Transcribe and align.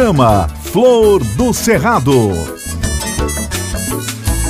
Programa 0.00 0.48
Flor 0.48 1.20
do 1.36 1.52
Cerrado. 1.52 2.30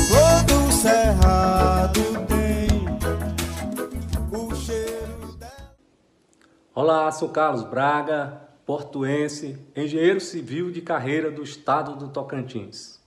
Flor 0.06 0.44
do 0.46 0.72
Cerrado 0.72 2.00
tem 2.28 2.78
o 4.30 4.54
cheiro 4.54 5.32
dela. 5.40 5.74
Olá, 6.72 7.10
sou 7.10 7.30
Carlos 7.30 7.64
Braga, 7.64 8.42
portuense, 8.64 9.58
engenheiro 9.74 10.20
civil 10.20 10.70
de 10.70 10.80
carreira 10.82 11.32
do 11.32 11.42
estado 11.42 11.96
do 11.96 12.06
Tocantins. 12.06 13.00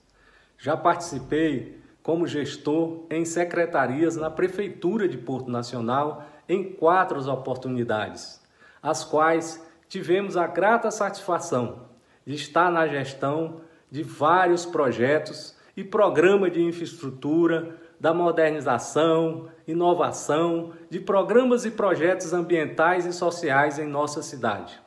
Já 0.58 0.76
participei 0.76 1.80
como 2.02 2.26
gestor 2.26 3.06
em 3.08 3.24
secretarias 3.24 4.16
na 4.16 4.30
Prefeitura 4.30 5.08
de 5.08 5.16
Porto 5.16 5.50
Nacional 5.50 6.26
em 6.46 6.74
quatro 6.74 7.18
oportunidades, 7.26 8.38
as 8.82 9.02
quais 9.02 9.66
tivemos 9.88 10.36
a 10.36 10.46
grata 10.46 10.90
satisfação 10.90 11.93
estar 12.32 12.70
na 12.70 12.86
gestão 12.86 13.60
de 13.90 14.02
vários 14.02 14.64
projetos 14.64 15.54
e 15.76 15.84
programa 15.84 16.50
de 16.50 16.62
infraestrutura, 16.62 17.76
da 18.00 18.12
modernização, 18.12 19.48
inovação, 19.66 20.72
de 20.90 21.00
programas 21.00 21.64
e 21.64 21.70
projetos 21.70 22.32
ambientais 22.32 23.06
e 23.06 23.12
sociais 23.12 23.78
em 23.78 23.86
nossa 23.86 24.22
cidade. 24.22 24.80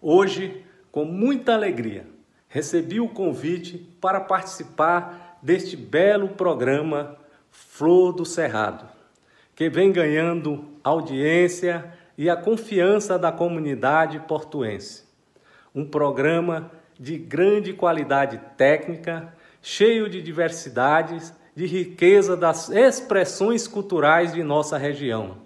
Hoje, 0.00 0.64
com 0.90 1.04
muita 1.04 1.52
alegria, 1.52 2.06
recebi 2.48 3.00
o 3.00 3.08
convite 3.08 3.78
para 4.00 4.20
participar 4.20 5.38
deste 5.42 5.76
belo 5.76 6.28
programa 6.28 7.16
Flor 7.50 8.12
do 8.12 8.24
Cerrado, 8.24 8.88
que 9.54 9.68
vem 9.68 9.92
ganhando 9.92 10.64
audiência 10.82 11.92
e 12.16 12.30
a 12.30 12.36
confiança 12.36 13.18
da 13.18 13.32
comunidade 13.32 14.20
portuense 14.20 15.03
um 15.74 15.84
programa 15.84 16.70
de 16.98 17.18
grande 17.18 17.72
qualidade 17.72 18.40
técnica, 18.56 19.34
cheio 19.60 20.08
de 20.08 20.22
diversidades, 20.22 21.34
de 21.54 21.66
riqueza 21.66 22.36
das 22.36 22.68
expressões 22.68 23.66
culturais 23.66 24.32
de 24.32 24.42
nossa 24.42 24.78
região. 24.78 25.38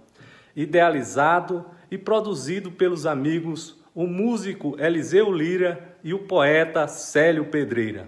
Idealizado 0.54 1.64
e 1.90 1.96
produzido 1.96 2.70
pelos 2.70 3.06
amigos 3.06 3.78
o 3.94 4.06
músico 4.06 4.76
Eliseu 4.78 5.32
Lira 5.32 5.96
e 6.04 6.14
o 6.14 6.20
poeta 6.20 6.86
Célio 6.86 7.46
Pedreira. 7.46 8.06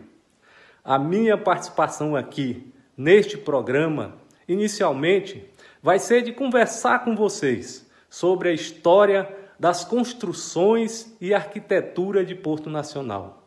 A 0.84 0.98
minha 0.98 1.36
participação 1.36 2.14
aqui 2.14 2.72
neste 2.96 3.36
programa, 3.36 4.14
inicialmente, 4.46 5.44
vai 5.82 5.98
ser 5.98 6.22
de 6.22 6.32
conversar 6.32 7.04
com 7.04 7.16
vocês 7.16 7.90
sobre 8.08 8.50
a 8.50 8.52
história 8.52 9.28
das 9.60 9.84
construções 9.84 11.14
e 11.20 11.34
arquitetura 11.34 12.24
de 12.24 12.34
Porto 12.34 12.70
Nacional. 12.70 13.46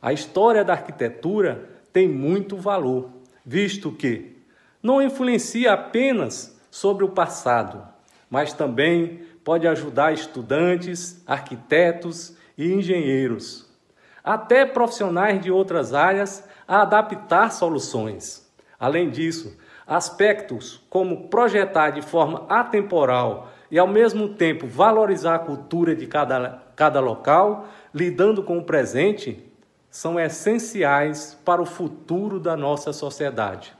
A 0.00 0.10
história 0.10 0.64
da 0.64 0.72
arquitetura 0.72 1.68
tem 1.92 2.08
muito 2.08 2.56
valor, 2.56 3.10
visto 3.44 3.92
que 3.92 4.34
não 4.82 5.02
influencia 5.02 5.74
apenas 5.74 6.58
sobre 6.70 7.04
o 7.04 7.10
passado, 7.10 7.86
mas 8.30 8.54
também 8.54 9.26
pode 9.44 9.68
ajudar 9.68 10.14
estudantes, 10.14 11.22
arquitetos 11.26 12.34
e 12.56 12.72
engenheiros, 12.72 13.70
até 14.24 14.64
profissionais 14.64 15.38
de 15.42 15.50
outras 15.50 15.92
áreas 15.92 16.48
a 16.66 16.80
adaptar 16.80 17.52
soluções. 17.52 18.50
Além 18.80 19.10
disso, 19.10 19.54
aspectos 19.86 20.82
como 20.88 21.28
projetar 21.28 21.90
de 21.90 22.00
forma 22.00 22.46
atemporal 22.48 23.52
e 23.72 23.78
ao 23.78 23.88
mesmo 23.88 24.28
tempo 24.28 24.66
valorizar 24.66 25.36
a 25.36 25.38
cultura 25.38 25.96
de 25.96 26.06
cada, 26.06 26.62
cada 26.76 27.00
local, 27.00 27.66
lidando 27.94 28.42
com 28.42 28.58
o 28.58 28.64
presente, 28.64 29.42
são 29.90 30.20
essenciais 30.20 31.38
para 31.42 31.62
o 31.62 31.64
futuro 31.64 32.38
da 32.38 32.54
nossa 32.54 32.92
sociedade. 32.92 33.72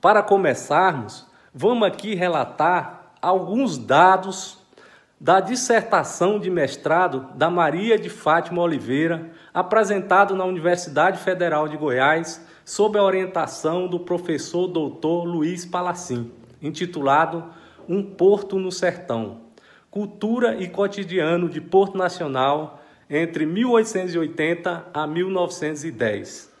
Para 0.00 0.22
começarmos, 0.22 1.26
vamos 1.52 1.86
aqui 1.86 2.14
relatar 2.14 3.12
alguns 3.20 3.76
dados 3.76 4.56
da 5.20 5.40
dissertação 5.40 6.38
de 6.38 6.48
mestrado 6.48 7.28
da 7.34 7.50
Maria 7.50 7.98
de 7.98 8.08
Fátima 8.08 8.62
Oliveira, 8.62 9.30
apresentado 9.52 10.34
na 10.34 10.46
Universidade 10.46 11.18
Federal 11.18 11.68
de 11.68 11.76
Goiás, 11.76 12.42
sob 12.64 12.98
a 12.98 13.02
orientação 13.02 13.86
do 13.86 14.00
professor 14.00 14.68
doutor 14.68 15.24
Luiz 15.24 15.66
Palacim, 15.66 16.32
intitulado 16.62 17.57
um 17.88 18.02
Porto 18.02 18.58
no 18.58 18.70
Sertão. 18.70 19.40
Cultura 19.90 20.56
e 20.62 20.68
cotidiano 20.68 21.48
de 21.48 21.60
Porto 21.60 21.96
Nacional 21.96 22.82
entre 23.08 23.46
1880 23.46 24.88
a 24.92 25.06
1910. 25.06 26.52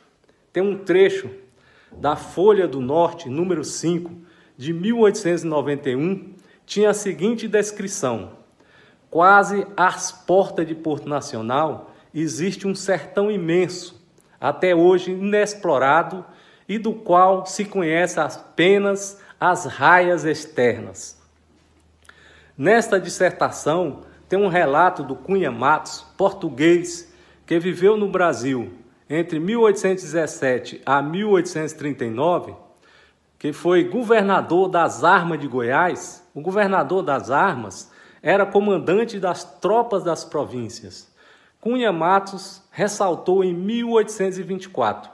Tem 0.52 0.62
um 0.62 0.78
trecho 0.78 1.28
da 1.92 2.16
Folha 2.16 2.66
do 2.66 2.80
Norte, 2.80 3.28
número 3.28 3.62
5, 3.62 4.10
de 4.56 4.72
1891, 4.72 6.34
tinha 6.64 6.90
a 6.90 6.94
seguinte 6.94 7.46
descrição: 7.46 8.32
Quase 9.10 9.66
às 9.76 10.10
portas 10.10 10.66
de 10.66 10.74
Porto 10.74 11.08
Nacional 11.08 11.94
existe 12.14 12.66
um 12.66 12.74
sertão 12.74 13.30
imenso, 13.30 14.02
até 14.40 14.74
hoje 14.74 15.12
inexplorado 15.12 16.24
e 16.68 16.78
do 16.78 16.92
qual 16.92 17.46
se 17.46 17.64
conhece 17.64 18.18
apenas 18.18 19.20
as 19.40 19.64
raias 19.64 20.24
externas. 20.24 21.17
Nesta 22.58 22.98
dissertação 22.98 24.00
tem 24.28 24.36
um 24.36 24.48
relato 24.48 25.04
do 25.04 25.14
Cunha 25.14 25.48
Matos, 25.48 26.04
português, 26.16 27.08
que 27.46 27.56
viveu 27.56 27.96
no 27.96 28.08
Brasil 28.08 28.72
entre 29.08 29.38
1817 29.38 30.82
a 30.84 31.00
1839, 31.00 32.56
que 33.38 33.52
foi 33.52 33.84
governador 33.84 34.68
das 34.68 35.04
armas 35.04 35.38
de 35.38 35.46
Goiás. 35.46 36.28
O 36.34 36.40
governador 36.40 37.04
das 37.04 37.30
armas 37.30 37.92
era 38.20 38.44
comandante 38.44 39.20
das 39.20 39.44
tropas 39.44 40.02
das 40.02 40.24
províncias. 40.24 41.14
Cunha 41.60 41.92
Matos 41.92 42.60
ressaltou 42.72 43.44
em 43.44 43.54
1824: 43.54 45.08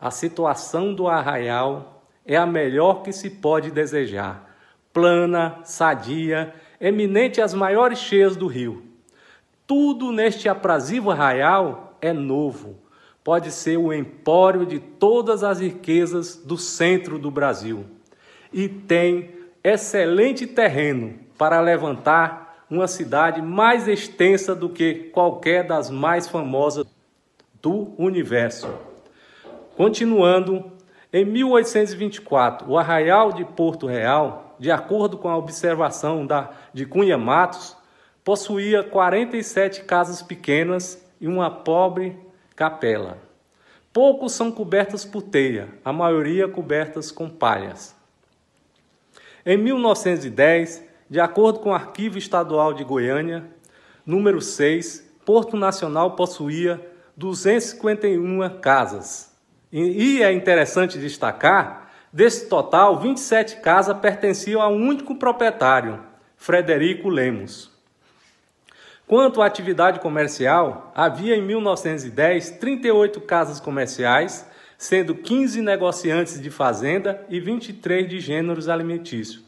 a 0.00 0.10
situação 0.10 0.92
do 0.92 1.06
arraial 1.06 2.02
é 2.26 2.36
a 2.36 2.44
melhor 2.44 3.04
que 3.04 3.12
se 3.12 3.30
pode 3.30 3.70
desejar 3.70 4.45
plana, 4.96 5.58
sadia, 5.62 6.54
eminente 6.80 7.42
às 7.42 7.52
maiores 7.52 7.98
cheias 7.98 8.34
do 8.34 8.46
rio. 8.46 8.82
Tudo 9.66 10.10
neste 10.10 10.48
aprazível 10.48 11.10
arraial 11.10 11.98
é 12.00 12.14
novo. 12.14 12.78
Pode 13.22 13.50
ser 13.50 13.76
o 13.76 13.92
empório 13.92 14.64
de 14.64 14.78
todas 14.78 15.44
as 15.44 15.60
riquezas 15.60 16.36
do 16.36 16.56
centro 16.56 17.18
do 17.18 17.30
Brasil. 17.30 17.84
E 18.50 18.70
tem 18.70 19.34
excelente 19.62 20.46
terreno 20.46 21.18
para 21.36 21.60
levantar 21.60 22.64
uma 22.70 22.88
cidade 22.88 23.42
mais 23.42 23.86
extensa 23.86 24.54
do 24.54 24.70
que 24.70 25.10
qualquer 25.12 25.66
das 25.66 25.90
mais 25.90 26.26
famosas 26.26 26.86
do 27.60 27.92
universo. 27.98 28.66
Continuando, 29.76 30.72
em 31.12 31.22
1824, 31.26 32.70
o 32.70 32.78
Arraial 32.78 33.30
de 33.30 33.44
Porto 33.44 33.86
Real 33.86 34.45
de 34.58 34.70
acordo 34.70 35.18
com 35.18 35.28
a 35.28 35.36
observação 35.36 36.26
da, 36.26 36.50
de 36.72 36.86
Cunha 36.86 37.18
Matos, 37.18 37.76
possuía 38.24 38.82
47 38.82 39.84
casas 39.84 40.22
pequenas 40.22 41.04
e 41.20 41.28
uma 41.28 41.50
pobre 41.50 42.16
capela. 42.54 43.18
Poucos 43.92 44.32
são 44.32 44.50
cobertas 44.52 45.04
por 45.04 45.22
teia, 45.22 45.68
a 45.84 45.92
maioria 45.92 46.48
cobertas 46.48 47.10
com 47.10 47.30
palhas. 47.30 47.94
Em 49.44 49.56
1910, 49.56 50.82
de 51.08 51.20
acordo 51.20 51.60
com 51.60 51.70
o 51.70 51.74
Arquivo 51.74 52.18
Estadual 52.18 52.74
de 52.74 52.82
Goiânia, 52.82 53.44
número 54.04 54.40
6, 54.40 55.06
Porto 55.24 55.56
Nacional 55.56 56.16
possuía 56.16 56.84
251 57.16 58.60
casas. 58.60 59.32
E, 59.72 59.80
e 59.80 60.22
é 60.22 60.32
interessante 60.32 60.98
destacar 60.98 61.85
Desse 62.12 62.48
total, 62.48 62.98
27 63.00 63.56
casas 63.56 63.98
pertenciam 63.98 64.62
a 64.62 64.68
um 64.68 64.88
único 64.88 65.14
proprietário, 65.16 66.02
Frederico 66.36 67.08
Lemos. 67.08 67.70
Quanto 69.06 69.40
à 69.40 69.46
atividade 69.46 70.00
comercial, 70.00 70.92
havia 70.94 71.36
em 71.36 71.42
1910 71.42 72.50
38 72.58 73.20
casas 73.20 73.60
comerciais, 73.60 74.46
sendo 74.76 75.14
15 75.14 75.62
negociantes 75.62 76.40
de 76.40 76.50
fazenda 76.50 77.24
e 77.28 77.38
23 77.38 78.08
de 78.08 78.20
gêneros 78.20 78.68
alimentícios. 78.68 79.44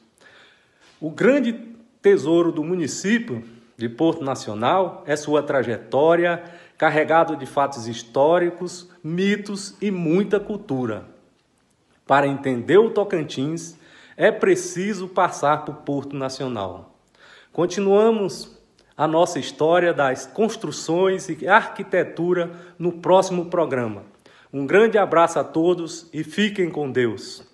O 1.01 1.11
grande 1.11 1.53
tesouro 2.01 2.53
do 2.53 2.63
município 2.63 3.45
de 3.77 3.89
Porto 3.89 4.25
Nacional 4.25 5.03
é 5.07 5.15
sua 5.17 5.43
trajetória, 5.43 6.43
carregado 6.77 7.37
de 7.37 7.47
fatos 7.47 7.87
históricos, 7.87 8.89
mitos 9.03 9.77
e 9.81 9.91
muita 9.91 10.41
cultura. 10.41 11.18
Para 12.09 12.27
entender 12.27 12.79
o 12.79 12.89
Tocantins, 12.89 13.77
é 14.17 14.33
preciso 14.33 15.09
passar 15.09 15.67
por 15.67 15.75
Porto 15.83 16.17
Nacional. 16.17 16.99
Continuamos 17.53 18.59
a 18.97 19.07
nossa 19.07 19.39
história 19.39 19.93
das 19.93 20.25
construções 20.25 21.29
e 21.29 21.47
arquitetura 21.47 22.51
no 22.79 22.93
próximo 22.93 23.51
programa. 23.51 24.05
Um 24.51 24.67
grande 24.67 24.97
abraço 24.97 25.39
a 25.39 25.45
todos 25.45 26.09
e 26.11 26.25
fiquem 26.25 26.71
com 26.71 26.91
Deus. 26.91 27.47